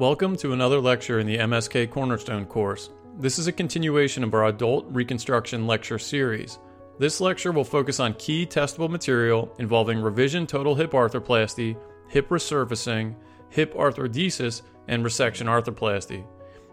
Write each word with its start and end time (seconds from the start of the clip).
Welcome 0.00 0.34
to 0.36 0.54
another 0.54 0.80
lecture 0.80 1.18
in 1.18 1.26
the 1.26 1.36
MSK 1.36 1.90
Cornerstone 1.90 2.46
course. 2.46 2.88
This 3.18 3.38
is 3.38 3.48
a 3.48 3.52
continuation 3.52 4.24
of 4.24 4.32
our 4.32 4.46
adult 4.46 4.86
reconstruction 4.88 5.66
lecture 5.66 5.98
series. 5.98 6.58
This 6.98 7.20
lecture 7.20 7.52
will 7.52 7.64
focus 7.64 8.00
on 8.00 8.14
key 8.14 8.46
testable 8.46 8.88
material 8.88 9.54
involving 9.58 10.00
revision 10.00 10.46
total 10.46 10.74
hip 10.74 10.92
arthroplasty, 10.92 11.76
hip 12.08 12.30
resurfacing, 12.30 13.14
hip 13.50 13.74
arthrodesis, 13.74 14.62
and 14.88 15.04
resection 15.04 15.48
arthroplasty. 15.48 16.24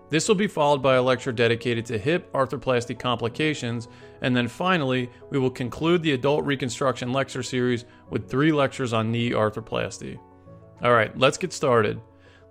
This 0.10 0.30
will 0.30 0.36
be 0.36 0.48
followed 0.48 0.82
by 0.82 0.96
a 0.96 1.04
lecture 1.04 1.34
dedicated 1.34 1.86
to 1.88 1.98
hip 1.98 2.32
arthroplasty 2.32 2.98
complications, 2.98 3.90
and 4.22 4.34
then 4.34 4.48
finally, 4.48 5.10
we 5.32 5.38
will 5.38 5.52
conclude 5.52 6.02
the 6.02 6.14
adult 6.14 6.46
reconstruction 6.46 7.12
lecture 7.12 7.44
series 7.44 7.84
with 8.10 8.30
three 8.30 8.54
lectures 8.54 8.94
on 8.94 9.12
knee 9.12 9.32
arthroplasty. 9.32 10.18
All 10.82 10.94
right, 10.94 11.12
let's 11.18 11.38
get 11.38 11.52
started. 11.52 12.00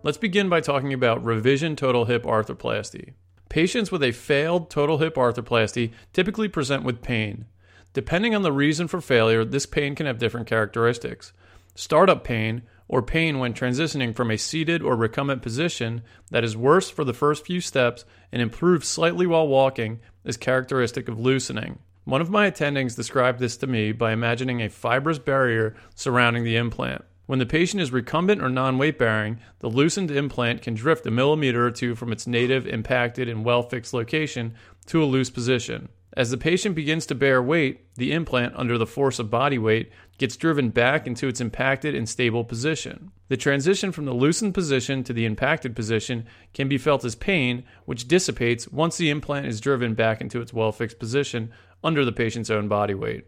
Let's 0.03 0.19
begin 0.19 0.49
by 0.49 0.61
talking 0.61 0.93
about 0.93 1.25
revision 1.25 1.75
total 1.75 2.05
hip 2.05 2.25
arthroplasty. 2.25 3.15
Patients 3.49 3.91
with 3.91 4.03
a 4.03 4.13
failed 4.13 4.71
total 4.71 4.99
hip 4.99 5.17
arthroplasty 5.17 5.93
typically 6.13 6.49
present 6.49 6.85
with 6.85 7.03
pain. 7.03 7.47
Depending 7.93 8.35
on 8.35 8.43
the 8.43 8.53
reason 8.53 8.89
for 8.89 9.01
failure, 9.01 9.45
this 9.45 9.67
pain 9.67 9.95
can 9.95 10.07
have 10.07 10.19
different 10.19 10.47
characteristics. 10.47 11.33
Startup 11.75 12.23
pain, 12.23 12.63
or 12.89 13.03
pain 13.03 13.39
when 13.39 13.53
transitioning 13.53 14.15
from 14.15 14.31
a 14.31 14.37
seated 14.37 14.83
or 14.83 14.95
recumbent 14.95 15.43
position 15.43 16.03
that 16.31 16.45
is 16.45 16.57
worse 16.57 16.89
for 16.89 17.05
the 17.05 17.15
first 17.15 17.45
few 17.45 17.61
steps 17.61 18.05
and 18.31 18.41
improves 18.41 18.87
slightly 18.87 19.27
while 19.27 19.49
walking, 19.49 19.99
is 20.25 20.37
characteristic 20.37 21.09
of 21.09 21.19
loosening. 21.19 21.79
One 22.05 22.21
of 22.21 22.31
my 22.31 22.49
attendings 22.49 22.95
described 22.95 23.41
this 23.41 23.57
to 23.57 23.67
me 23.67 23.91
by 23.91 24.13
imagining 24.13 24.63
a 24.63 24.69
fibrous 24.69 25.19
barrier 25.19 25.75
surrounding 25.95 26.45
the 26.45 26.57
implant. 26.57 27.05
When 27.27 27.41
the 27.41 27.47
patient 27.47 27.83
is 27.83 27.93
recumbent 27.93 28.41
or 28.41 28.48
non 28.48 28.79
weight 28.79 28.98
bearing, 28.98 29.41
the 29.59 29.69
loosened 29.69 30.11
implant 30.11 30.62
can 30.62 30.75
drift 30.75 31.07
a 31.07 31.10
millimeter 31.10 31.66
or 31.66 31.73
two 31.73 31.96
from 31.96 32.13
its 32.13 32.27
native, 32.27 32.66
impacted, 32.66 33.29
and 33.29 33.45
well 33.45 33.63
fixed 33.63 33.93
location 33.93 34.55
to 34.87 35.02
a 35.02 35.05
loose 35.05 35.30
position. 35.30 35.88
As 36.16 36.30
the 36.30 36.38
patient 36.38 36.74
begins 36.74 37.04
to 37.07 37.15
bear 37.15 37.43
weight, 37.43 37.95
the 37.97 38.13
implant, 38.13 38.54
under 38.57 38.79
the 38.79 38.87
force 38.87 39.19
of 39.19 39.29
body 39.29 39.59
weight, 39.59 39.91
gets 40.16 40.37
driven 40.37 40.71
back 40.71 41.07
into 41.07 41.29
its 41.29 41.43
impacted 41.43 41.95
and 41.95 42.09
stable 42.09 42.43
position. 42.43 43.10
The 43.29 43.37
transition 43.37 43.93
from 43.93 44.07
the 44.07 44.15
loosened 44.15 44.54
position 44.54 45.04
to 45.04 45.13
the 45.13 45.27
impacted 45.27 45.77
position 45.77 46.27
can 46.54 46.69
be 46.69 46.79
felt 46.79 47.04
as 47.04 47.16
pain, 47.16 47.65
which 47.85 48.09
dissipates 48.09 48.69
once 48.69 48.97
the 48.97 49.10
implant 49.10 49.47
is 49.47 49.60
driven 49.60 49.95
back 49.95 50.23
into 50.23 50.41
its 50.41 50.54
well 50.54 50.73
fixed 50.73 50.99
position 50.99 51.52
under 51.85 52.04
the 52.04 52.13
patient's 52.13 52.51
own 52.51 52.66
body 52.69 52.95
weight. 52.95 53.27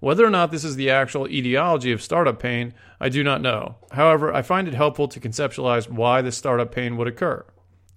Whether 0.00 0.24
or 0.26 0.30
not 0.30 0.50
this 0.50 0.64
is 0.64 0.76
the 0.76 0.90
actual 0.90 1.28
etiology 1.28 1.90
of 1.92 2.02
startup 2.02 2.38
pain, 2.38 2.74
I 3.00 3.08
do 3.08 3.24
not 3.24 3.40
know. 3.40 3.76
However, 3.92 4.32
I 4.32 4.42
find 4.42 4.68
it 4.68 4.74
helpful 4.74 5.08
to 5.08 5.20
conceptualize 5.20 5.88
why 5.88 6.22
this 6.22 6.36
startup 6.36 6.70
pain 6.70 6.96
would 6.96 7.08
occur. 7.08 7.44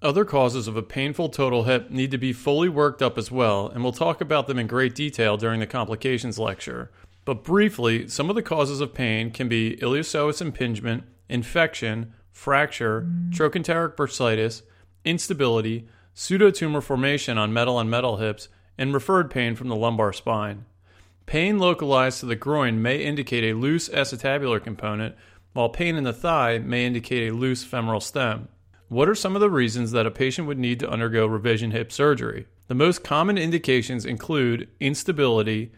Other 0.02 0.24
causes 0.24 0.68
of 0.70 0.78
a 0.78 0.82
painful 0.82 1.28
total 1.28 1.64
hip 1.64 1.92
need 1.92 2.12
to 2.12 2.18
be 2.18 2.32
fully 2.32 2.70
worked 2.70 3.02
up 3.02 3.18
as 3.18 3.32
well, 3.32 3.68
and 3.68 3.84
we'll 3.84 3.92
talk 3.92 4.22
about 4.22 4.48
them 4.48 4.58
in 4.58 4.66
great 4.66 4.96
detail 4.96 5.36
during 5.36 5.60
the 5.60 5.68
complications 5.68 6.40
lecture. 6.40 6.90
But 7.26 7.44
briefly, 7.44 8.08
some 8.08 8.30
of 8.30 8.36
the 8.36 8.42
causes 8.42 8.80
of 8.80 8.94
pain 8.94 9.30
can 9.30 9.50
be 9.50 9.76
iliopsoas 9.82 10.42
impingement, 10.42 11.04
infection, 11.28 12.14
fracture, 12.32 13.08
trochanteric 13.32 13.96
bursitis, 13.98 14.62
instability, 15.04 15.88
pseudotumor 16.16 16.82
formation 16.82 17.38
on 17.38 17.52
metal 17.52 17.78
and 17.78 17.90
metal 17.90 18.18
hips, 18.18 18.48
and 18.78 18.94
referred 18.94 19.30
pain 19.30 19.54
from 19.54 19.68
the 19.68 19.76
lumbar 19.76 20.14
spine. 20.14 20.64
Pain 21.30 21.60
localized 21.60 22.22
to 22.22 22.26
the 22.26 22.36
groin 22.36 22.82
may 22.82 23.04
indicate 23.04 23.44
a 23.44 23.56
loose 23.56 23.88
acetabular 23.90 24.64
component, 24.64 25.14
while 25.54 25.70
pain 25.70 25.96
in 25.96 26.04
the 26.04 26.12
thigh 26.12 26.58
may 26.58 26.88
indicate 26.88 27.30
a 27.30 27.36
loose 27.36 27.64
femoral 27.64 28.00
stem. 28.00 28.48
What 28.88 29.08
are 29.08 29.14
some 29.14 29.36
of 29.36 29.40
the 29.40 29.52
reasons 29.52 29.92
that 29.92 30.08
a 30.08 30.12
patient 30.12 30.48
would 30.48 30.58
need 30.58 30.80
to 30.80 30.90
undergo 30.90 31.28
revision 31.28 31.70
hip 31.70 31.92
surgery? 31.92 32.48
The 32.68 32.74
most 32.74 33.04
common 33.04 33.38
indications 33.38 34.08
include 34.08 34.70
instability, 34.80 35.72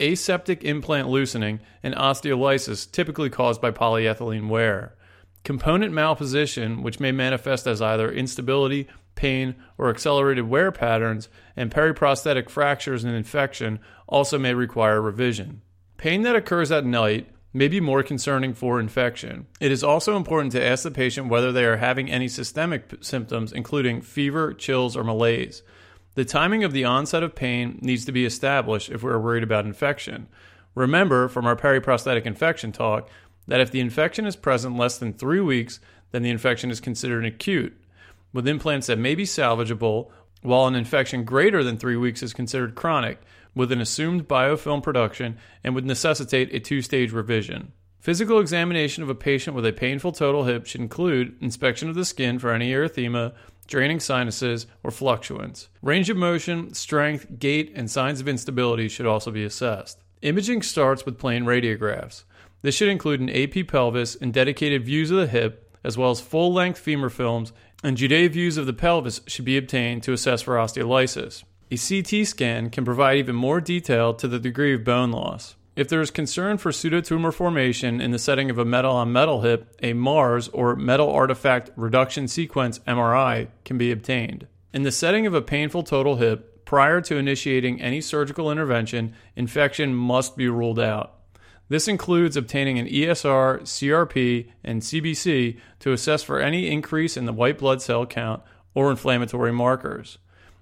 aseptic 0.00 0.64
implant 0.64 1.06
loosening, 1.06 1.60
and 1.84 1.94
osteolysis, 1.94 2.90
typically 2.90 3.30
caused 3.30 3.60
by 3.60 3.70
polyethylene 3.70 4.48
wear. 4.48 4.96
Component 5.44 5.94
malposition, 5.94 6.82
which 6.82 6.98
may 6.98 7.12
manifest 7.12 7.68
as 7.68 7.80
either 7.80 8.10
instability, 8.10 8.88
pain, 9.16 9.56
or 9.76 9.90
accelerated 9.90 10.48
wear 10.48 10.70
patterns, 10.70 11.28
and 11.56 11.72
periprosthetic 11.72 12.48
fractures 12.48 13.02
and 13.02 13.14
infection 13.14 13.80
also 14.06 14.38
may 14.38 14.54
require 14.54 15.02
revision. 15.02 15.62
Pain 15.96 16.22
that 16.22 16.36
occurs 16.36 16.70
at 16.70 16.84
night 16.84 17.28
may 17.52 17.68
be 17.68 17.80
more 17.80 18.02
concerning 18.02 18.52
for 18.52 18.78
infection. 18.78 19.46
It 19.60 19.72
is 19.72 19.82
also 19.82 20.16
important 20.16 20.52
to 20.52 20.64
ask 20.64 20.82
the 20.82 20.90
patient 20.90 21.28
whether 21.28 21.50
they 21.50 21.64
are 21.64 21.78
having 21.78 22.10
any 22.10 22.28
systemic 22.28 22.88
p- 22.88 22.98
symptoms, 23.00 23.52
including 23.52 24.02
fever, 24.02 24.52
chills, 24.52 24.94
or 24.94 25.02
malaise. 25.02 25.62
The 26.14 26.24
timing 26.26 26.64
of 26.64 26.72
the 26.72 26.84
onset 26.84 27.22
of 27.22 27.34
pain 27.34 27.78
needs 27.80 28.04
to 28.04 28.12
be 28.12 28.26
established 28.26 28.90
if 28.90 29.02
we 29.02 29.10
are 29.10 29.20
worried 29.20 29.42
about 29.42 29.64
infection. 29.64 30.28
Remember 30.74 31.28
from 31.28 31.46
our 31.46 31.56
periprosthetic 31.56 32.26
infection 32.26 32.72
talk 32.72 33.08
that 33.48 33.60
if 33.60 33.70
the 33.70 33.80
infection 33.80 34.26
is 34.26 34.36
present 34.36 34.76
less 34.76 34.98
than 34.98 35.14
three 35.14 35.40
weeks, 35.40 35.80
then 36.10 36.22
the 36.22 36.30
infection 36.30 36.70
is 36.70 36.80
considered 36.80 37.24
acute, 37.24 37.74
with 38.36 38.46
implants 38.46 38.86
that 38.86 38.98
may 38.98 39.16
be 39.16 39.24
salvageable, 39.24 40.10
while 40.42 40.66
an 40.66 40.76
infection 40.76 41.24
greater 41.24 41.64
than 41.64 41.76
three 41.76 41.96
weeks 41.96 42.22
is 42.22 42.32
considered 42.32 42.76
chronic, 42.76 43.18
with 43.54 43.72
an 43.72 43.80
assumed 43.80 44.28
biofilm 44.28 44.82
production 44.82 45.38
and 45.64 45.74
would 45.74 45.86
necessitate 45.86 46.54
a 46.54 46.60
two 46.60 46.82
stage 46.82 47.10
revision. 47.10 47.72
Physical 47.98 48.38
examination 48.38 49.02
of 49.02 49.08
a 49.08 49.14
patient 49.14 49.56
with 49.56 49.66
a 49.66 49.72
painful 49.72 50.12
total 50.12 50.44
hip 50.44 50.66
should 50.66 50.80
include 50.80 51.36
inspection 51.40 51.88
of 51.88 51.96
the 51.96 52.04
skin 52.04 52.38
for 52.38 52.52
any 52.52 52.70
erythema, 52.70 53.32
draining 53.66 53.98
sinuses, 53.98 54.66
or 54.84 54.92
fluctuants. 54.92 55.68
Range 55.82 56.08
of 56.10 56.16
motion, 56.16 56.72
strength, 56.74 57.26
gait, 57.38 57.72
and 57.74 57.90
signs 57.90 58.20
of 58.20 58.28
instability 58.28 58.88
should 58.88 59.06
also 59.06 59.32
be 59.32 59.44
assessed. 59.44 60.04
Imaging 60.22 60.62
starts 60.62 61.04
with 61.04 61.18
plain 61.18 61.44
radiographs. 61.44 62.24
This 62.62 62.74
should 62.74 62.90
include 62.90 63.20
an 63.20 63.30
AP 63.30 63.66
pelvis 63.66 64.14
and 64.14 64.32
dedicated 64.32 64.84
views 64.84 65.10
of 65.10 65.16
the 65.16 65.26
hip, 65.26 65.74
as 65.82 65.96
well 65.96 66.10
as 66.10 66.20
full 66.20 66.52
length 66.52 66.78
femur 66.78 67.08
films, 67.08 67.52
and 67.82 67.96
Judet 67.96 68.32
views 68.32 68.56
of 68.56 68.66
the 68.66 68.72
pelvis 68.72 69.20
should 69.26 69.44
be 69.44 69.56
obtained 69.56 70.02
to 70.04 70.12
assess 70.12 70.42
for 70.42 70.56
osteolysis. 70.56 71.44
A 71.70 71.76
CT 71.76 72.26
scan 72.26 72.70
can 72.70 72.84
provide 72.84 73.18
even 73.18 73.34
more 73.34 73.60
detail 73.60 74.14
to 74.14 74.28
the 74.28 74.38
degree 74.38 74.74
of 74.74 74.84
bone 74.84 75.10
loss. 75.10 75.56
If 75.74 75.88
there 75.88 76.00
is 76.00 76.10
concern 76.10 76.56
for 76.56 76.70
pseudotumor 76.70 77.34
formation 77.34 78.00
in 78.00 78.10
the 78.10 78.18
setting 78.18 78.48
of 78.48 78.58
a 78.58 78.64
metal 78.64 78.94
on 78.94 79.12
metal 79.12 79.42
hip, 79.42 79.76
a 79.82 79.92
MARS 79.92 80.48
or 80.48 80.74
metal 80.74 81.10
artifact 81.10 81.70
reduction 81.76 82.28
sequence 82.28 82.78
MRI 82.80 83.48
can 83.64 83.76
be 83.76 83.92
obtained. 83.92 84.46
In 84.72 84.84
the 84.84 84.92
setting 84.92 85.26
of 85.26 85.34
a 85.34 85.42
painful 85.42 85.82
total 85.82 86.16
hip, 86.16 86.64
prior 86.64 87.00
to 87.02 87.16
initiating 87.16 87.82
any 87.82 88.00
surgical 88.00 88.50
intervention, 88.50 89.14
infection 89.36 89.94
must 89.94 90.36
be 90.36 90.48
ruled 90.48 90.80
out. 90.80 91.15
This 91.68 91.88
includes 91.88 92.36
obtaining 92.36 92.78
an 92.78 92.86
ESR, 92.86 93.62
CRP, 93.62 94.50
and 94.62 94.82
CBC 94.82 95.58
to 95.80 95.92
assess 95.92 96.22
for 96.22 96.40
any 96.40 96.70
increase 96.70 97.16
in 97.16 97.24
the 97.24 97.32
white 97.32 97.58
blood 97.58 97.82
cell 97.82 98.06
count 98.06 98.42
or 98.74 98.90
inflammatory 98.90 99.52
markers. 99.52 100.18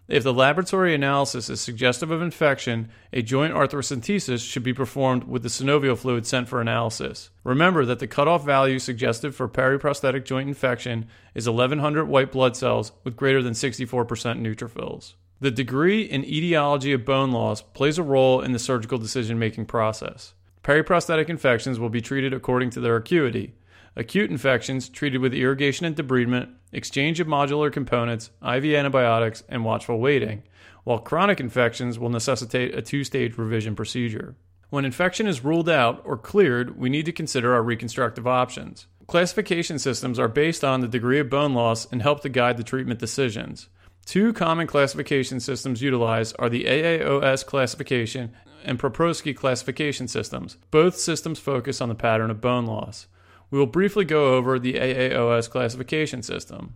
If 0.07 0.23
the 0.23 0.35
laboratory 0.35 0.95
analysis 0.95 1.49
is 1.49 1.63
suggestive 1.63 2.11
of 2.11 2.21
infection, 2.21 2.91
a 3.13 3.23
joint 3.23 3.55
arthrocentesis 3.55 4.47
should 4.47 4.63
be 4.63 4.75
performed 4.75 5.25
with 5.25 5.43
the 5.43 5.49
synovial 5.49 5.97
fluid 5.97 6.27
sent 6.27 6.47
for 6.47 6.61
analysis. 6.61 7.31
Remember 7.43 7.87
that 7.87 8.01
the 8.01 8.07
cutoff 8.07 8.45
value 8.45 8.79
suggestive 8.79 9.35
for 9.35 9.49
periprosthetic 9.49 10.27
joint 10.27 10.49
infection 10.49 11.07
is 11.35 11.49
1100 11.49 12.05
white 12.05 12.33
blood 12.33 12.55
cells 12.55 12.93
with 13.03 13.17
greater 13.17 13.43
than 13.43 13.55
64% 13.55 14.07
neutrophils. 14.41 15.15
The 15.41 15.51
degree 15.51 16.09
and 16.09 16.25
etiology 16.25 16.93
of 16.93 17.07
bone 17.07 17.33
loss 17.33 17.63
plays 17.63 17.99
a 17.99 18.03
role 18.03 18.43
in 18.43 18.53
the 18.53 18.59
surgical 18.59 18.99
decision 18.99 19.39
making 19.39 19.67
process. 19.67 20.35
Periprosthetic 20.65 21.29
infections 21.29 21.79
will 21.79 21.91
be 21.91 22.01
treated 22.01 22.33
according 22.33 22.71
to 22.71 22.81
their 22.81 22.97
acuity. 22.97 23.55
Acute 23.97 24.31
infections 24.31 24.89
treated 24.89 25.21
with 25.21 25.35
irrigation 25.35 25.85
and 25.85 25.95
debridement, 25.95 26.53
exchange 26.73 27.21
of 27.21 27.27
modular 27.27 27.71
components, 27.71 28.31
IV 28.43 28.65
antibiotics, 28.65 29.45
and 29.49 29.63
watchful 29.63 30.01
waiting, 30.01 30.43
while 30.83 30.99
chronic 30.99 31.39
infections 31.39 31.99
will 31.99 32.09
necessitate 32.09 32.75
a 32.75 32.81
two 32.81 33.05
stage 33.05 33.37
revision 33.37 33.77
procedure. 33.77 34.37
When 34.71 34.87
infection 34.87 35.27
is 35.27 35.45
ruled 35.45 35.69
out 35.69 36.01
or 36.05 36.17
cleared, 36.17 36.79
we 36.79 36.89
need 36.89 37.05
to 37.05 37.13
consider 37.13 37.53
our 37.53 37.63
reconstructive 37.63 38.27
options. 38.27 38.87
Classification 39.07 39.79
systems 39.79 40.19
are 40.19 40.29
based 40.29 40.65
on 40.65 40.81
the 40.81 40.89
degree 40.89 41.21
of 41.21 41.29
bone 41.29 41.53
loss 41.53 41.87
and 41.93 42.01
help 42.01 42.23
to 42.23 42.31
guide 42.31 42.57
the 42.57 42.65
treatment 42.65 42.99
decisions. 42.99 43.69
Two 44.05 44.33
common 44.33 44.67
classification 44.67 45.41
systems 45.41 45.81
utilized 45.81 46.37
are 46.39 46.51
the 46.51 46.65
AAOS 46.65 47.45
classification 47.45 48.33
and 48.65 48.79
Paprosky 48.79 49.35
classification 49.35 50.09
systems. 50.09 50.57
Both 50.71 50.97
systems 50.97 51.39
focus 51.39 51.81
on 51.81 51.89
the 51.89 51.95
pattern 51.95 52.31
of 52.31 52.41
bone 52.41 52.67
loss. 52.67 53.07
We 53.51 53.59
will 53.59 53.67
briefly 53.67 54.05
go 54.05 54.35
over 54.35 54.59
the 54.59 54.75
AAOS 54.75 55.49
classification 55.51 56.23
system. 56.23 56.75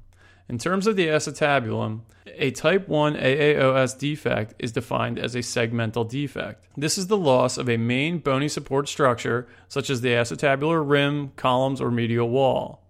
In 0.49 0.57
terms 0.57 0.87
of 0.87 0.97
the 0.97 1.09
acetabulum, 1.09 2.01
a 2.27 2.51
type 2.51 2.89
1 2.89 3.17
AAOS 3.17 3.99
defect 3.99 4.55
is 4.59 4.73
defined 4.73 5.19
as 5.19 5.35
a 5.35 5.41
segmental 5.41 6.09
defect. 6.09 6.65
This 6.77 6.97
is 6.97 7.09
the 7.09 7.19
loss 7.19 7.59
of 7.59 7.69
a 7.69 7.77
main 7.77 8.19
bony 8.19 8.49
support 8.49 8.89
structure, 8.89 9.47
such 9.69 9.91
as 9.91 10.01
the 10.01 10.11
acetabular 10.11 10.89
rim, 10.89 11.33
columns, 11.37 11.81
or 11.81 11.91
medial 11.91 12.31
wall. 12.31 12.83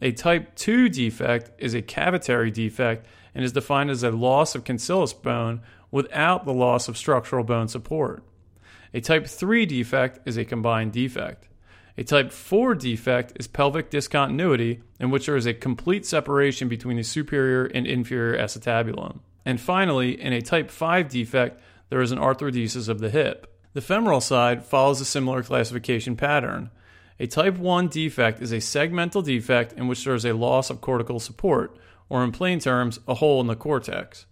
A 0.00 0.12
type 0.12 0.54
2 0.56 0.88
defect 0.88 1.50
is 1.58 1.74
a 1.74 1.82
cavitary 1.82 2.52
defect 2.52 3.06
and 3.34 3.44
is 3.44 3.52
defined 3.52 3.90
as 3.90 4.02
a 4.02 4.10
loss 4.10 4.54
of 4.54 4.64
cancellous 4.64 5.12
bone 5.12 5.60
without 5.90 6.44
the 6.44 6.52
loss 6.52 6.88
of 6.88 6.96
structural 6.96 7.44
bone 7.44 7.68
support. 7.68 8.24
A 8.94 9.00
type 9.00 9.26
3 9.26 9.66
defect 9.66 10.20
is 10.26 10.36
a 10.36 10.44
combined 10.44 10.92
defect. 10.92 11.48
A 11.96 12.04
type 12.04 12.32
4 12.32 12.74
defect 12.74 13.32
is 13.38 13.46
pelvic 13.46 13.90
discontinuity, 13.90 14.82
in 14.98 15.10
which 15.10 15.26
there 15.26 15.36
is 15.36 15.46
a 15.46 15.54
complete 15.54 16.06
separation 16.06 16.68
between 16.68 16.96
the 16.96 17.02
superior 17.02 17.66
and 17.66 17.86
inferior 17.86 18.38
acetabulum. 18.38 19.20
And 19.44 19.60
finally, 19.60 20.20
in 20.20 20.32
a 20.32 20.40
type 20.40 20.70
5 20.70 21.08
defect, 21.08 21.60
there 21.90 22.00
is 22.00 22.12
an 22.12 22.18
arthrodesis 22.18 22.88
of 22.88 23.00
the 23.00 23.10
hip. 23.10 23.46
The 23.74 23.80
femoral 23.80 24.20
side 24.20 24.64
follows 24.64 25.00
a 25.00 25.04
similar 25.04 25.42
classification 25.42 26.16
pattern. 26.16 26.70
A 27.20 27.26
type 27.26 27.58
1 27.58 27.88
defect 27.88 28.40
is 28.40 28.52
a 28.52 28.56
segmental 28.56 29.24
defect 29.24 29.74
in 29.74 29.88
which 29.88 30.04
there 30.04 30.14
is 30.14 30.24
a 30.24 30.32
loss 30.32 30.70
of 30.70 30.80
cortical 30.80 31.20
support, 31.20 31.76
or 32.12 32.22
in 32.22 32.30
plain 32.30 32.58
terms, 32.58 33.00
a 33.08 33.14
hole 33.14 33.40
in 33.40 33.46
the 33.46 33.56
cortex. 33.56 34.26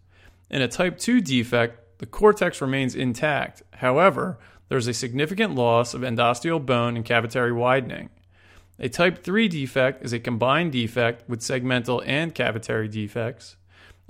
In 0.50 0.60
a 0.60 0.68
type 0.68 0.98
2 0.98 1.22
defect, 1.22 1.96
the 1.96 2.04
cortex 2.04 2.60
remains 2.60 2.94
intact. 2.94 3.62
However, 3.76 4.38
there 4.68 4.76
is 4.76 4.86
a 4.86 4.92
significant 4.92 5.54
loss 5.54 5.94
of 5.94 6.02
endosteal 6.02 6.64
bone 6.64 6.94
and 6.94 7.06
cavitary 7.06 7.56
widening. 7.56 8.10
A 8.78 8.90
type 8.90 9.24
3 9.24 9.48
defect 9.48 10.04
is 10.04 10.12
a 10.12 10.18
combined 10.20 10.72
defect 10.72 11.26
with 11.26 11.40
segmental 11.40 12.02
and 12.04 12.34
cavitary 12.34 12.90
defects. 12.90 13.56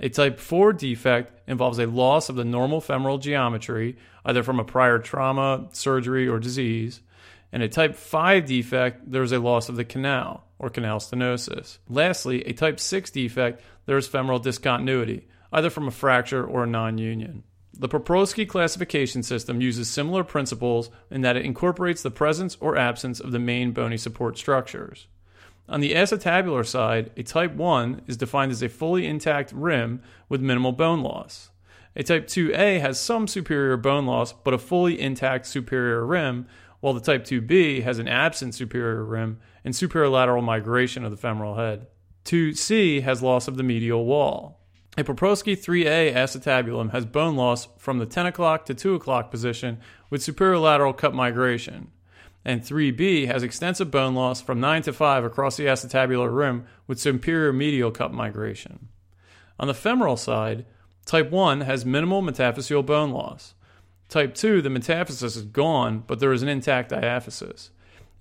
A 0.01 0.09
type 0.09 0.37
4 0.37 0.73
defect 0.73 1.39
involves 1.47 1.79
a 1.79 1.87
loss 1.87 2.27
of 2.27 2.35
the 2.35 2.43
normal 2.43 2.81
femoral 2.81 3.19
geometry, 3.19 3.95
either 4.25 4.43
from 4.43 4.59
a 4.59 4.65
prior 4.65 4.99
trauma, 4.99 5.69
surgery, 5.71 6.27
or 6.27 6.39
disease. 6.39 6.99
And 7.51 7.61
a 7.61 7.67
type 7.67 7.95
5 7.95 8.45
defect, 8.45 9.11
there 9.11 9.23
is 9.23 9.31
a 9.31 9.39
loss 9.39 9.67
of 9.67 9.75
the 9.75 9.83
canal, 9.83 10.45
or 10.57 10.69
canal 10.69 10.99
stenosis. 10.99 11.79
Lastly, 11.89 12.43
a 12.45 12.53
type 12.53 12.79
6 12.79 13.11
defect, 13.11 13.61
there 13.85 13.97
is 13.97 14.07
femoral 14.07 14.39
discontinuity, 14.39 15.27
either 15.51 15.69
from 15.69 15.87
a 15.87 15.91
fracture 15.91 16.45
or 16.45 16.63
a 16.63 16.67
non 16.67 16.97
union. 16.97 17.43
The 17.73 17.89
Paprosky 17.89 18.47
classification 18.47 19.23
system 19.23 19.59
uses 19.59 19.89
similar 19.89 20.23
principles 20.23 20.89
in 21.09 21.21
that 21.21 21.35
it 21.35 21.45
incorporates 21.45 22.01
the 22.01 22.11
presence 22.11 22.57
or 22.59 22.77
absence 22.77 23.19
of 23.19 23.31
the 23.31 23.39
main 23.39 23.71
bony 23.71 23.97
support 23.97 24.37
structures. 24.37 25.07
On 25.67 25.79
the 25.79 25.93
acetabular 25.93 26.65
side, 26.65 27.11
a 27.15 27.23
type 27.23 27.53
1 27.53 28.01
is 28.07 28.17
defined 28.17 28.51
as 28.51 28.61
a 28.61 28.69
fully 28.69 29.07
intact 29.07 29.51
rim 29.53 30.01
with 30.27 30.41
minimal 30.41 30.73
bone 30.73 31.01
loss. 31.01 31.49
A 31.95 32.03
type 32.03 32.27
2A 32.27 32.81
has 32.81 32.99
some 32.99 33.27
superior 33.27 33.77
bone 33.77 34.05
loss 34.05 34.33
but 34.33 34.53
a 34.53 34.57
fully 34.57 34.99
intact 34.99 35.45
superior 35.45 36.05
rim, 36.05 36.47
while 36.81 36.93
the 36.93 36.99
type 36.99 37.23
2B 37.23 37.83
has 37.83 37.97
an 37.99 38.07
absent 38.07 38.53
superior 38.53 39.03
rim 39.03 39.39
and 39.63 39.75
superior 39.75 40.09
lateral 40.09 40.41
migration 40.41 41.05
of 41.05 41.11
the 41.11 41.17
femoral 41.17 41.55
head. 41.55 41.87
2C 42.25 43.01
has 43.03 43.21
loss 43.21 43.47
of 43.47 43.55
the 43.55 43.63
medial 43.63 44.05
wall. 44.05 44.59
A 44.97 45.03
Paprosky 45.03 45.53
3A 45.53 46.13
acetabulum 46.13 46.91
has 46.91 47.05
bone 47.05 47.37
loss 47.37 47.69
from 47.77 47.99
the 47.99 48.05
10 48.05 48.25
o'clock 48.25 48.65
to 48.65 48.73
2 48.73 48.95
o'clock 48.95 49.31
position 49.31 49.79
with 50.09 50.21
superior 50.21 50.57
lateral 50.57 50.91
cup 50.91 51.13
migration. 51.13 51.91
And 52.43 52.61
3B 52.61 53.27
has 53.27 53.43
extensive 53.43 53.89
bone 53.89 54.15
loss 54.15 54.41
from 54.41 54.59
9 54.59 54.81
to 54.83 54.93
5 54.93 55.23
across 55.23 55.55
the 55.55 55.67
acetabular 55.67 56.35
rim 56.35 56.65
with 56.87 56.99
superior 56.99 57.53
medial 57.53 57.91
cup 57.91 58.11
migration. 58.11 58.89
On 59.59 59.67
the 59.67 59.73
femoral 59.73 60.17
side, 60.17 60.65
type 61.05 61.29
1 61.31 61.61
has 61.61 61.85
minimal 61.85 62.21
metaphyseal 62.21 62.85
bone 62.85 63.11
loss. 63.11 63.53
Type 64.11 64.35
2, 64.35 64.61
the 64.61 64.69
metaphysis 64.69 65.35
is 65.35 65.41
gone, 65.41 66.03
but 66.05 66.19
there 66.19 66.31
is 66.31 66.43
an 66.43 66.49
intact 66.49 66.91
diaphysis. 66.91 67.69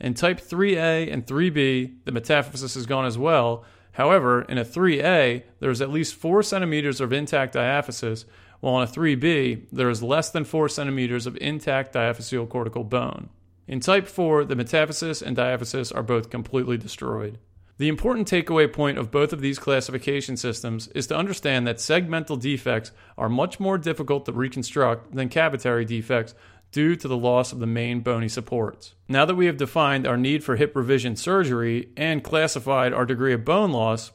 In 0.00 0.14
type 0.14 0.40
3A 0.40 1.12
and 1.12 1.26
3B, 1.26 1.96
the 2.06 2.12
metaphysis 2.12 2.75
is 2.75 2.87
gone 2.87 3.04
as 3.04 3.19
well, 3.19 3.66
However, 3.92 4.42
in 4.42 4.58
a 4.58 4.64
3A, 4.64 5.42
there 5.58 5.70
is 5.70 5.82
at 5.82 5.90
least 5.90 6.14
4 6.14 6.42
centimeters 6.42 7.00
of 7.00 7.12
intact 7.12 7.54
diaphysis, 7.54 8.25
while 8.60 8.81
in 8.81 8.88
a 8.88 8.90
3B, 8.90 9.66
there 9.72 9.90
is 9.90 10.02
less 10.02 10.31
than 10.31 10.44
4 10.44 10.69
centimeters 10.69 11.26
of 11.26 11.37
intact 11.38 11.94
diaphyseal 11.94 12.48
cortical 12.48 12.84
bone. 12.84 13.31
In 13.66 13.81
type 13.81 14.06
4, 14.06 14.44
the 14.44 14.56
metaphysis 14.56 15.22
and 15.22 15.37
diaphysis 15.37 15.94
are 15.94 16.02
both 16.02 16.31
completely 16.31 16.76
destroyed. 16.76 17.38
The 17.80 17.88
important 17.88 18.28
takeaway 18.28 18.70
point 18.70 18.98
of 18.98 19.10
both 19.10 19.32
of 19.32 19.40
these 19.40 19.58
classification 19.58 20.36
systems 20.36 20.88
is 20.88 21.06
to 21.06 21.16
understand 21.16 21.66
that 21.66 21.78
segmental 21.78 22.38
defects 22.38 22.92
are 23.16 23.30
much 23.30 23.58
more 23.58 23.78
difficult 23.78 24.26
to 24.26 24.32
reconstruct 24.32 25.14
than 25.14 25.30
cavitary 25.30 25.86
defects 25.86 26.34
due 26.72 26.94
to 26.96 27.08
the 27.08 27.16
loss 27.16 27.52
of 27.52 27.58
the 27.58 27.66
main 27.66 28.00
bony 28.00 28.28
supports. 28.28 28.96
Now 29.08 29.24
that 29.24 29.34
we 29.34 29.46
have 29.46 29.56
defined 29.56 30.06
our 30.06 30.18
need 30.18 30.44
for 30.44 30.56
hip 30.56 30.76
revision 30.76 31.16
surgery 31.16 31.88
and 31.96 32.22
classified 32.22 32.92
our 32.92 33.06
degree 33.06 33.32
of 33.32 33.46
bone 33.46 33.72
loss, 33.72 34.12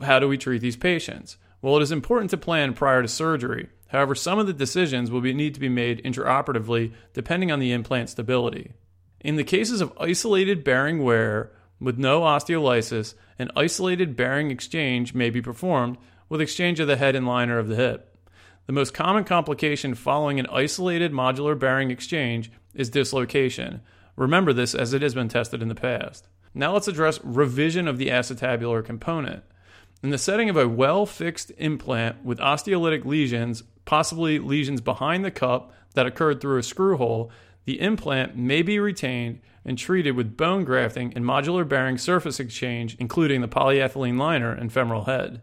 how 0.00 0.20
do 0.20 0.28
we 0.28 0.38
treat 0.38 0.60
these 0.60 0.76
patients? 0.76 1.36
Well, 1.62 1.76
it 1.78 1.82
is 1.82 1.90
important 1.90 2.30
to 2.30 2.36
plan 2.36 2.74
prior 2.74 3.02
to 3.02 3.08
surgery. 3.08 3.70
However, 3.88 4.14
some 4.14 4.38
of 4.38 4.46
the 4.46 4.52
decisions 4.52 5.10
will 5.10 5.20
be, 5.20 5.34
need 5.34 5.54
to 5.54 5.60
be 5.60 5.68
made 5.68 6.00
intraoperatively 6.04 6.92
depending 7.12 7.50
on 7.50 7.58
the 7.58 7.72
implant 7.72 8.10
stability. 8.10 8.70
In 9.18 9.34
the 9.34 9.42
cases 9.42 9.80
of 9.80 9.92
isolated 9.98 10.62
bearing 10.62 11.02
wear 11.02 11.50
with 11.80 11.98
no 11.98 12.22
osteolysis, 12.22 13.14
an 13.38 13.50
isolated 13.56 14.16
bearing 14.16 14.50
exchange 14.50 15.14
may 15.14 15.30
be 15.30 15.42
performed 15.42 15.98
with 16.28 16.40
exchange 16.40 16.80
of 16.80 16.86
the 16.86 16.96
head 16.96 17.14
and 17.14 17.26
liner 17.26 17.58
of 17.58 17.68
the 17.68 17.76
hip. 17.76 18.16
The 18.66 18.72
most 18.72 18.94
common 18.94 19.24
complication 19.24 19.94
following 19.94 20.40
an 20.40 20.46
isolated 20.50 21.12
modular 21.12 21.58
bearing 21.58 21.90
exchange 21.90 22.50
is 22.74 22.88
dislocation. 22.88 23.82
Remember 24.16 24.52
this 24.52 24.74
as 24.74 24.94
it 24.94 25.02
has 25.02 25.14
been 25.14 25.28
tested 25.28 25.60
in 25.60 25.68
the 25.68 25.74
past. 25.74 26.28
Now 26.54 26.72
let's 26.72 26.88
address 26.88 27.20
revision 27.22 27.88
of 27.88 27.98
the 27.98 28.08
acetabular 28.08 28.84
component. 28.84 29.42
In 30.02 30.10
the 30.10 30.18
setting 30.18 30.48
of 30.48 30.56
a 30.56 30.68
well 30.68 31.04
fixed 31.06 31.50
implant 31.58 32.24
with 32.24 32.38
osteolytic 32.38 33.04
lesions, 33.04 33.64
possibly 33.84 34.38
lesions 34.38 34.80
behind 34.80 35.24
the 35.24 35.30
cup 35.30 35.72
that 35.94 36.06
occurred 36.06 36.40
through 36.40 36.58
a 36.58 36.62
screw 36.62 36.96
hole, 36.96 37.30
the 37.64 37.80
implant 37.80 38.36
may 38.36 38.62
be 38.62 38.78
retained 38.78 39.40
and 39.64 39.78
treated 39.78 40.12
with 40.12 40.36
bone 40.36 40.64
grafting 40.64 41.12
and 41.16 41.24
modular 41.24 41.66
bearing 41.66 41.98
surface 41.98 42.38
exchange, 42.38 42.96
including 42.98 43.40
the 43.40 43.48
polyethylene 43.48 44.18
liner 44.18 44.52
and 44.52 44.72
femoral 44.72 45.04
head. 45.04 45.40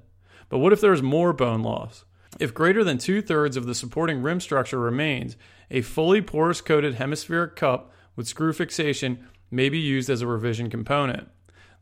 But 0.50 0.60
what 0.60 0.74
if 0.74 0.82
there 0.82 0.94
is 0.94 1.02
more 1.02 1.34
bone 1.34 1.64
loss? 1.64 2.06
If 2.40 2.54
greater 2.54 2.84
than 2.84 2.98
two 2.98 3.22
thirds 3.22 3.58
of 3.58 3.66
the 3.66 3.76
supporting 3.76 4.22
rim 4.22 4.40
structure 4.40 4.80
remains, 4.80 5.36
a 5.70 5.82
fully 5.82 6.22
porous 6.22 6.62
coated 6.62 6.96
hemispheric 6.96 7.56
cup 7.56 7.92
with 8.16 8.28
screw 8.28 8.54
fixation 8.54 9.28
may 9.50 9.70
be 9.70 9.80
used 9.80 10.10
as 10.10 10.22
a 10.22 10.28
revision 10.28 10.70
component. 10.70 11.28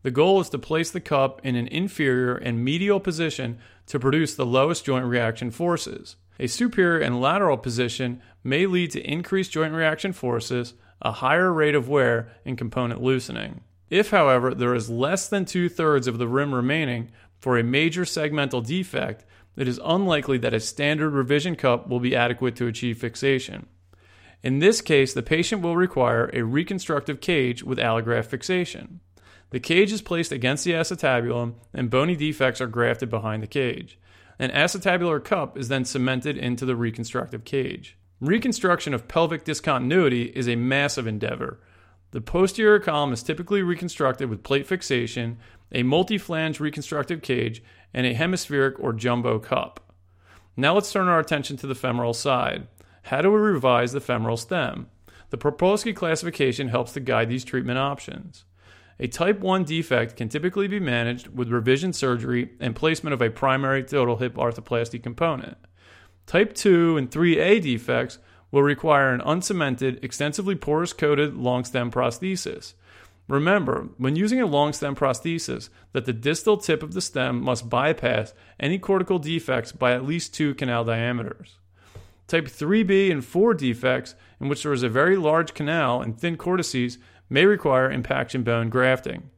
The 0.02 0.12
goal 0.12 0.40
is 0.40 0.50
to 0.50 0.60
place 0.60 0.92
the 0.92 1.02
cup 1.02 1.42
in 1.44 1.56
an 1.56 1.68
inferior 1.68 2.36
and 2.36 2.64
medial 2.64 3.00
position 3.00 3.60
to 3.88 4.00
produce 4.00 4.36
the 4.36 4.46
lowest 4.46 4.86
joint 4.86 5.06
reaction 5.06 5.52
forces. 5.52 6.16
A 6.40 6.48
superior 6.48 7.00
and 7.00 7.20
lateral 7.20 7.58
position 7.58 8.22
may 8.44 8.66
lead 8.66 8.92
to 8.92 9.02
increased 9.02 9.52
joint 9.52 9.74
reaction 9.74 10.14
forces, 10.14 10.74
a 11.02 11.12
higher 11.12 11.52
rate 11.52 11.76
of 11.76 11.90
wear, 11.90 12.32
and 12.46 12.58
component 12.58 13.02
loosening. 13.02 13.62
If, 13.90 14.12
however, 14.12 14.54
there 14.54 14.76
is 14.76 14.90
less 14.90 15.28
than 15.28 15.46
two 15.46 15.68
thirds 15.68 16.08
of 16.08 16.18
the 16.18 16.28
rim 16.28 16.54
remaining 16.54 17.12
for 17.40 17.58
a 17.58 17.64
major 17.64 18.04
segmental 18.04 18.66
defect, 18.66 19.26
it 19.58 19.68
is 19.68 19.80
unlikely 19.84 20.38
that 20.40 20.54
a 20.54 20.60
standard 20.60 21.10
revision 21.10 21.56
cup 21.56 21.90
will 21.90 22.00
be 22.00 22.16
adequate 22.16 22.56
to 22.58 22.68
achieve 22.68 23.00
fixation. 23.00 23.68
In 24.42 24.60
this 24.60 24.80
case, 24.80 25.14
the 25.14 25.22
patient 25.22 25.62
will 25.62 25.76
require 25.76 26.30
a 26.32 26.44
reconstructive 26.44 27.20
cage 27.20 27.62
with 27.64 27.78
allograft 27.78 28.28
fixation. 28.28 29.02
The 29.50 29.60
cage 29.60 29.92
is 29.92 30.02
placed 30.02 30.32
against 30.32 30.64
the 30.64 30.72
acetabulum, 30.72 31.56
and 31.74 31.90
bony 31.90 32.16
defects 32.16 32.62
are 32.62 32.68
grafted 32.68 33.10
behind 33.10 33.44
the 33.44 33.48
cage. 33.48 34.00
An 34.42 34.52
acetabular 34.52 35.22
cup 35.22 35.58
is 35.58 35.68
then 35.68 35.84
cemented 35.84 36.38
into 36.38 36.66
the 36.66 36.78
reconstructive 36.78 37.44
cage. 37.44 37.98
Reconstruction 38.22 38.94
of 38.94 39.10
pelvic 39.10 39.44
discontinuity 39.44 40.32
is 40.34 40.48
a 40.48 40.56
massive 40.56 41.06
endeavor. 41.06 41.60
The 42.12 42.22
posterior 42.22 42.80
column 42.80 43.12
is 43.12 43.22
typically 43.22 43.62
reconstructed 43.62 44.30
with 44.30 44.44
plate 44.44 44.66
fixation, 44.66 45.40
a 45.74 45.84
multi 45.84 46.18
flange 46.18 46.62
reconstructive 46.62 47.22
cage, 47.22 47.62
and 47.94 48.08
a 48.08 48.14
hemispheric 48.14 48.80
or 48.80 48.94
jumbo 48.94 49.40
cup. 49.40 49.94
Now 50.56 50.74
let's 50.74 50.92
turn 50.92 51.10
our 51.10 51.20
attention 51.20 51.58
to 51.58 51.68
the 51.68 51.76
femoral 51.76 52.14
side. 52.14 52.68
How 53.04 53.22
do 53.22 53.32
we 53.32 53.40
revise 53.40 53.92
the 53.92 54.00
femoral 54.00 54.38
stem? 54.38 54.88
The 55.32 55.38
Paprosky 55.38 55.96
classification 55.96 56.70
helps 56.70 56.94
to 56.94 57.00
guide 57.02 57.30
these 57.30 57.44
treatment 57.44 57.78
options. 57.78 58.46
A 59.02 59.08
type 59.08 59.40
1 59.40 59.64
defect 59.64 60.18
can 60.18 60.28
typically 60.28 60.68
be 60.68 60.80
managed 60.80 61.30
with 61.30 61.50
revision 61.50 61.94
surgery 61.94 62.50
and 62.60 62.76
placement 62.76 63.14
of 63.14 63.22
a 63.22 63.30
primary 63.30 63.84
total 63.84 64.18
hip 64.18 64.36
arthroplasty 64.36 65.02
component. 65.02 65.58
Type 66.26 66.54
2 66.54 66.98
and 66.98 67.10
3A 67.10 67.62
defects 67.62 68.20
will 68.52 68.62
require 68.62 69.14
an 69.14 69.22
uncemented, 69.22 70.04
extensively 70.04 70.56
porous 70.56 70.92
coated 70.92 71.36
long 71.36 71.64
stem 71.64 71.90
prosthesis. 71.90 72.74
Remember, 73.30 73.90
when 73.98 74.16
using 74.16 74.42
a 74.42 74.46
long 74.46 74.74
stem 74.74 74.96
prosthesis, 74.96 75.70
that 75.94 76.06
the 76.06 76.14
distal 76.14 76.58
tip 76.58 76.84
of 76.84 76.94
the 76.94 77.02
stem 77.02 77.42
must 77.42 77.70
bypass 77.70 78.34
any 78.60 78.80
cortical 78.80 79.20
defects 79.20 79.72
by 79.72 79.94
at 79.94 80.06
least 80.06 80.34
two 80.34 80.56
canal 80.56 80.84
diameters. 80.84 81.58
Type 82.28 82.48
3B 82.48 83.12
and 83.12 83.24
4 83.24 83.54
defects, 83.54 84.16
in 84.42 84.50
which 84.50 84.64
there 84.64 84.74
is 84.74 84.84
a 84.84 84.90
very 84.90 85.16
large 85.16 85.54
canal 85.54 86.02
and 86.02 86.20
thin 86.20 86.38
cortices, 86.38 86.98
may 87.30 87.46
require 87.46 87.92
impaction 87.92 88.44
bone 88.44 88.70
grafting. 88.70 89.30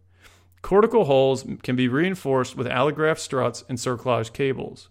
Cortical 0.61 1.05
holes 1.05 1.45
can 1.63 1.75
be 1.75 1.87
reinforced 1.87 2.55
with 2.55 2.67
allograft 2.67 3.19
struts 3.19 3.63
and 3.67 3.77
cerclage 3.77 4.31
cables. 4.31 4.89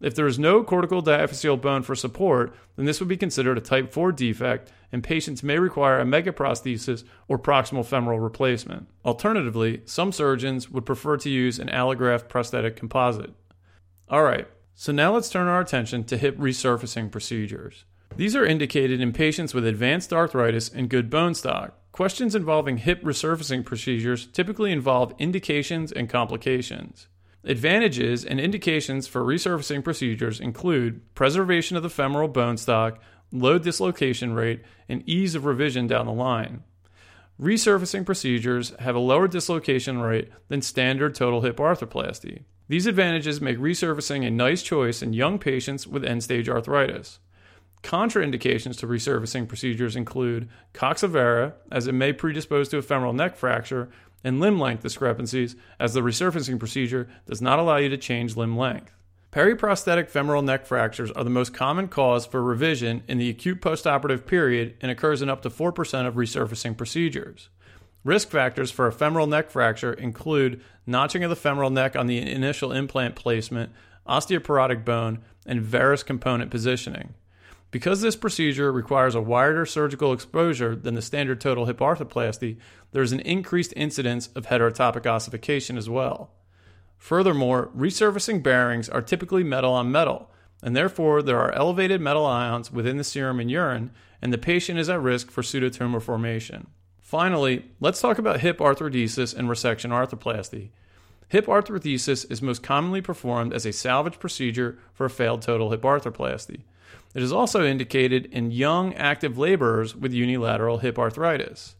If 0.00 0.14
there 0.14 0.26
is 0.26 0.38
no 0.38 0.64
cortical 0.64 1.02
diaphyseal 1.02 1.60
bone 1.60 1.82
for 1.82 1.94
support, 1.94 2.54
then 2.76 2.86
this 2.86 3.00
would 3.00 3.08
be 3.08 3.18
considered 3.18 3.58
a 3.58 3.60
type 3.60 3.92
4 3.92 4.12
defect, 4.12 4.72
and 4.90 5.04
patients 5.04 5.42
may 5.42 5.58
require 5.58 6.00
a 6.00 6.04
megaprosthesis 6.04 7.04
or 7.28 7.38
proximal 7.38 7.84
femoral 7.84 8.18
replacement. 8.18 8.88
Alternatively, 9.04 9.82
some 9.84 10.10
surgeons 10.10 10.70
would 10.70 10.86
prefer 10.86 11.18
to 11.18 11.28
use 11.28 11.58
an 11.58 11.68
allograft 11.68 12.28
prosthetic 12.28 12.76
composite. 12.76 13.34
All 14.08 14.22
right, 14.22 14.48
so 14.74 14.90
now 14.90 15.12
let's 15.12 15.28
turn 15.28 15.48
our 15.48 15.60
attention 15.60 16.04
to 16.04 16.16
hip 16.16 16.38
resurfacing 16.38 17.12
procedures. 17.12 17.84
These 18.16 18.34
are 18.34 18.44
indicated 18.44 19.02
in 19.02 19.12
patients 19.12 19.52
with 19.52 19.66
advanced 19.66 20.12
arthritis 20.12 20.70
and 20.70 20.88
good 20.88 21.10
bone 21.10 21.34
stock. 21.34 21.76
Questions 21.92 22.34
involving 22.34 22.78
hip 22.78 23.02
resurfacing 23.02 23.64
procedures 23.64 24.26
typically 24.26 24.72
involve 24.72 25.14
indications 25.18 25.90
and 25.90 26.08
complications. 26.08 27.08
Advantages 27.44 28.24
and 28.24 28.38
indications 28.38 29.08
for 29.08 29.22
resurfacing 29.22 29.82
procedures 29.82 30.40
include 30.40 31.00
preservation 31.14 31.76
of 31.76 31.82
the 31.82 31.90
femoral 31.90 32.28
bone 32.28 32.56
stock, 32.56 33.00
low 33.32 33.58
dislocation 33.58 34.34
rate, 34.34 34.62
and 34.88 35.08
ease 35.08 35.34
of 35.34 35.44
revision 35.44 35.86
down 35.86 36.06
the 36.06 36.12
line. 36.12 36.62
Resurfacing 37.40 38.04
procedures 38.04 38.74
have 38.80 38.94
a 38.94 39.00
lower 39.00 39.26
dislocation 39.26 40.00
rate 40.00 40.28
than 40.48 40.60
standard 40.60 41.14
total 41.14 41.40
hip 41.40 41.56
arthroplasty. 41.56 42.44
These 42.68 42.86
advantages 42.86 43.40
make 43.40 43.58
resurfacing 43.58 44.26
a 44.26 44.30
nice 44.30 44.62
choice 44.62 45.02
in 45.02 45.14
young 45.14 45.38
patients 45.38 45.86
with 45.86 46.04
end 46.04 46.22
stage 46.22 46.48
arthritis. 46.48 47.18
Contraindications 47.82 48.78
to 48.78 48.86
resurfacing 48.86 49.48
procedures 49.48 49.96
include 49.96 50.48
coxa 50.74 51.54
as 51.72 51.86
it 51.86 51.92
may 51.92 52.12
predispose 52.12 52.68
to 52.68 52.78
a 52.78 52.82
femoral 52.82 53.12
neck 53.12 53.36
fracture 53.36 53.88
and 54.22 54.38
limb 54.38 54.60
length 54.60 54.82
discrepancies, 54.82 55.56
as 55.78 55.94
the 55.94 56.02
resurfacing 56.02 56.58
procedure 56.58 57.08
does 57.26 57.40
not 57.40 57.58
allow 57.58 57.76
you 57.76 57.88
to 57.88 57.96
change 57.96 58.36
limb 58.36 58.56
length. 58.56 58.94
Periprosthetic 59.32 60.08
femoral 60.08 60.42
neck 60.42 60.66
fractures 60.66 61.10
are 61.12 61.24
the 61.24 61.30
most 61.30 61.54
common 61.54 61.88
cause 61.88 62.26
for 62.26 62.42
revision 62.42 63.02
in 63.06 63.16
the 63.16 63.30
acute 63.30 63.60
postoperative 63.60 64.26
period 64.26 64.74
and 64.80 64.90
occurs 64.90 65.22
in 65.22 65.30
up 65.30 65.40
to 65.42 65.50
4% 65.50 66.06
of 66.06 66.14
resurfacing 66.14 66.76
procedures. 66.76 67.48
Risk 68.02 68.28
factors 68.28 68.70
for 68.70 68.86
a 68.86 68.92
femoral 68.92 69.26
neck 69.26 69.50
fracture 69.50 69.92
include 69.92 70.60
notching 70.86 71.22
of 71.22 71.30
the 71.30 71.36
femoral 71.36 71.70
neck 71.70 71.94
on 71.94 72.08
the 72.08 72.18
initial 72.18 72.72
implant 72.72 73.14
placement, 73.14 73.70
osteoporotic 74.08 74.84
bone, 74.84 75.20
and 75.46 75.62
varus 75.62 76.02
component 76.02 76.50
positioning. 76.50 77.14
Because 77.70 78.00
this 78.00 78.16
procedure 78.16 78.72
requires 78.72 79.14
a 79.14 79.20
wider 79.20 79.64
surgical 79.64 80.12
exposure 80.12 80.74
than 80.74 80.94
the 80.94 81.02
standard 81.02 81.40
total 81.40 81.66
hip 81.66 81.78
arthroplasty, 81.78 82.56
there 82.92 83.02
is 83.02 83.12
an 83.12 83.20
increased 83.20 83.72
incidence 83.76 84.28
of 84.34 84.46
heterotopic 84.46 85.06
ossification 85.06 85.78
as 85.78 85.88
well. 85.88 86.32
Furthermore, 86.98 87.70
resurfacing 87.76 88.42
bearings 88.42 88.88
are 88.88 89.00
typically 89.00 89.44
metal 89.44 89.72
on 89.72 89.92
metal, 89.92 90.30
and 90.62 90.76
therefore 90.76 91.22
there 91.22 91.38
are 91.38 91.52
elevated 91.52 92.00
metal 92.00 92.26
ions 92.26 92.72
within 92.72 92.96
the 92.96 93.04
serum 93.04 93.40
and 93.40 93.50
urine, 93.50 93.90
and 94.20 94.32
the 94.32 94.38
patient 94.38 94.78
is 94.78 94.88
at 94.88 95.00
risk 95.00 95.30
for 95.30 95.42
pseudotumor 95.42 96.02
formation. 96.02 96.66
Finally, 97.00 97.64
let's 97.80 98.00
talk 98.00 98.18
about 98.18 98.40
hip 98.40 98.58
arthrodesis 98.58 99.34
and 99.34 99.48
resection 99.48 99.90
arthroplasty. 99.90 100.70
Hip 101.28 101.46
arthrodesis 101.46 102.30
is 102.30 102.42
most 102.42 102.62
commonly 102.62 103.00
performed 103.00 103.52
as 103.52 103.64
a 103.64 103.72
salvage 103.72 104.18
procedure 104.18 104.78
for 104.92 105.06
a 105.06 105.10
failed 105.10 105.42
total 105.42 105.70
hip 105.70 105.82
arthroplasty. 105.82 106.62
It 107.14 107.22
is 107.22 107.32
also 107.32 107.64
indicated 107.64 108.26
in 108.26 108.52
young 108.52 108.94
active 108.94 109.36
laborers 109.36 109.96
with 109.96 110.12
unilateral 110.12 110.78
hip 110.78 110.98
arthritis. 110.98 111.74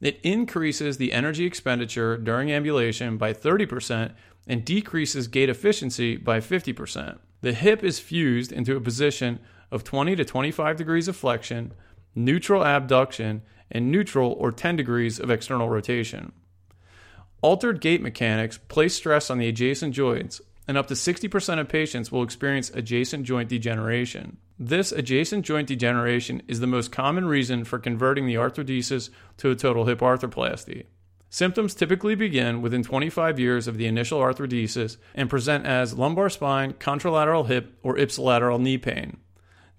It 0.00 0.20
increases 0.22 0.96
the 0.96 1.12
energy 1.12 1.46
expenditure 1.46 2.16
during 2.16 2.50
ambulation 2.50 3.16
by 3.16 3.32
30% 3.32 4.12
and 4.46 4.64
decreases 4.64 5.28
gait 5.28 5.48
efficiency 5.48 6.16
by 6.16 6.40
50%. 6.40 7.18
The 7.40 7.52
hip 7.52 7.84
is 7.84 7.98
fused 8.00 8.52
into 8.52 8.76
a 8.76 8.80
position 8.80 9.38
of 9.70 9.84
20 9.84 10.16
to 10.16 10.24
25 10.24 10.76
degrees 10.76 11.08
of 11.08 11.16
flexion, 11.16 11.72
neutral 12.14 12.64
abduction, 12.64 13.42
and 13.70 13.90
neutral 13.90 14.32
or 14.32 14.52
10 14.52 14.76
degrees 14.76 15.18
of 15.18 15.30
external 15.30 15.68
rotation. 15.68 16.32
Altered 17.40 17.80
gait 17.80 18.00
mechanics 18.00 18.58
place 18.68 18.94
stress 18.94 19.30
on 19.30 19.38
the 19.38 19.48
adjacent 19.48 19.94
joints, 19.94 20.40
and 20.66 20.78
up 20.78 20.86
to 20.86 20.94
60% 20.94 21.60
of 21.60 21.68
patients 21.68 22.10
will 22.10 22.22
experience 22.22 22.70
adjacent 22.70 23.24
joint 23.24 23.48
degeneration. 23.48 24.38
This 24.58 24.92
adjacent 24.92 25.44
joint 25.44 25.66
degeneration 25.66 26.40
is 26.46 26.60
the 26.60 26.68
most 26.68 26.92
common 26.92 27.26
reason 27.26 27.64
for 27.64 27.80
converting 27.80 28.26
the 28.26 28.36
arthrodesis 28.36 29.10
to 29.38 29.50
a 29.50 29.56
total 29.56 29.86
hip 29.86 29.98
arthroplasty. 29.98 30.84
Symptoms 31.28 31.74
typically 31.74 32.14
begin 32.14 32.62
within 32.62 32.84
25 32.84 33.40
years 33.40 33.66
of 33.66 33.76
the 33.76 33.86
initial 33.86 34.20
arthrodesis 34.20 34.96
and 35.16 35.28
present 35.28 35.66
as 35.66 35.98
lumbar 35.98 36.28
spine, 36.28 36.74
contralateral 36.74 37.48
hip, 37.48 37.76
or 37.82 37.96
ipsilateral 37.96 38.60
knee 38.60 38.78
pain. 38.78 39.16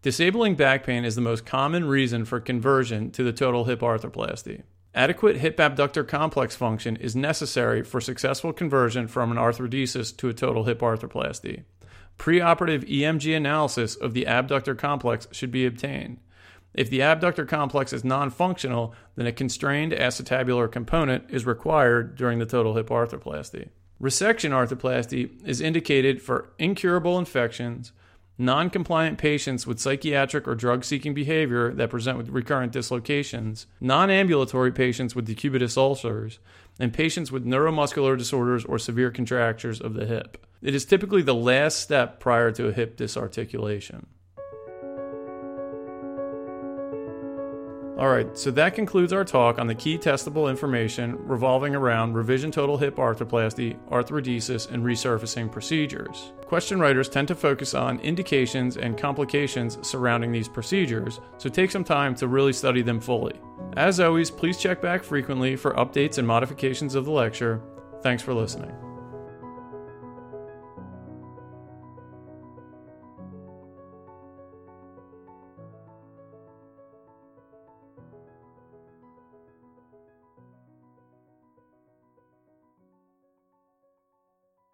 Disabling 0.01 0.55
back 0.55 0.86
pain 0.86 1.05
is 1.05 1.15
the 1.15 1.22
most 1.22 1.46
common 1.46 1.86
reason 1.86 2.25
for 2.25 2.41
conversion 2.41 3.12
to 3.12 3.24
the 3.24 3.32
total 3.32 3.63
hip 3.63 3.79
arthroplasty. 3.79 4.63
Adequate 4.94 5.38
hip 5.38 5.58
abductor 5.58 6.03
complex 6.03 6.55
function 6.55 6.98
is 6.98 7.15
necessary 7.15 7.82
for 7.82 8.01
successful 8.01 8.51
conversion 8.51 9.08
from 9.08 9.32
an 9.32 9.38
arthrodesis 9.38 10.15
to 10.17 10.27
a 10.27 10.34
total 10.34 10.65
hip 10.65 10.82
arthroplasty. 10.82 11.63
Preoperative 12.17 12.89
EMG 12.89 13.36
analysis 13.36 13.95
of 13.95 14.13
the 14.13 14.25
abductor 14.25 14.75
complex 14.75 15.27
should 15.31 15.51
be 15.51 15.65
obtained. 15.65 16.19
If 16.74 16.89
the 16.89 17.01
abductor 17.01 17.45
complex 17.45 17.93
is 17.93 18.03
non 18.03 18.29
functional, 18.29 18.93
then 19.15 19.27
a 19.27 19.31
constrained 19.31 19.93
acetabular 19.93 20.72
component 20.72 21.29
is 21.29 21.45
required 21.45 22.15
during 22.15 22.39
the 22.39 22.45
total 22.45 22.75
hip 22.75 22.89
arthroplasty. 22.89 23.69
Resection 24.01 24.51
arthroplasty 24.51 25.31
is 25.45 25.62
indicated 25.62 26.22
for 26.22 26.50
incurable 26.60 27.17
infections, 27.17 27.93
non 28.38 28.70
compliant 28.70 29.18
patients 29.18 29.65
with 29.65 29.80
psychiatric 29.80 30.48
or 30.48 30.56
drug 30.56 30.84
seeking 30.84 31.13
behavior 31.13 31.74
that 31.74 31.89
present 31.89 32.18
with 32.18 32.30
recurrent 32.30 32.72
dislocations, 32.72 33.68
non 33.80 34.10
ambulatory 34.10 34.72
patients 34.72 35.15
with 35.15 35.27
decubitus 35.27 35.77
ulcers, 35.77 36.39
and 36.80 36.94
patients 36.94 37.32
with 37.32 37.46
neuromuscular 37.46 38.18
disorders 38.18 38.65
or 38.65 38.77
severe 38.77 39.12
contractures 39.12 39.80
of 39.80 39.94
the 39.94 40.06
hip. 40.06 40.46
It 40.62 40.75
is 40.75 40.86
typically 40.86 41.22
the 41.22 41.36
last 41.36 41.80
step 41.80 42.20
prior 42.20 42.51
to 42.51 42.68
a 42.68 42.74
hip 42.74 42.98
disarticulation. 42.98 44.08
All 47.98 48.10
right, 48.10 48.38
so 48.38 48.52
that 48.52 48.75
concludes 48.75 49.14
our 49.14 49.24
talk 49.24 49.58
on 49.58 49.68
the 49.68 49.75
key 49.75 49.98
testable 49.98 50.50
information 50.50 51.16
revolving 51.25 51.74
around 51.75 52.14
revision 52.14 52.52
total 52.52 52.78
hip 52.78 52.98
arthroplasty, 52.98 53.80
arthrodesis, 53.90 54.70
and 54.70 54.84
resurfacing 54.84 55.50
procedures. 55.50 56.34
Question 56.46 56.78
writers 56.82 57.08
tend 57.08 57.30
to 57.30 57.36
focus 57.36 57.74
on 57.74 58.02
indications 58.02 58.75
and 58.75 58.98
complications 58.98 59.78
surrounding 59.82 60.34
these 60.34 60.50
procedures, 60.50 61.22
so 61.38 61.48
take 61.48 61.72
some 61.72 61.86
time 61.86 62.14
to 62.16 62.28
really 62.28 62.52
study 62.52 62.82
them 62.82 63.00
fully. 63.00 63.40
As 63.78 64.02
always, 64.02 64.30
please 64.30 64.58
check 64.58 64.82
back 64.82 65.02
frequently 65.02 65.56
for 65.56 65.74
updates 65.75 66.18
and 66.18 66.28
modifications 66.28 66.96
of 66.96 67.06
the 67.06 67.12
lecture. 67.12 67.62
Thanks 68.02 68.22
for 68.22 68.34
listening. 68.34 68.75